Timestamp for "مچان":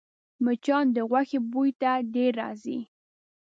0.45-0.85